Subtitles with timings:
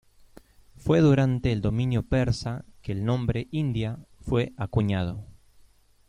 [0.77, 5.27] Fue durante el dominio persa que el nombre India fue acuñado.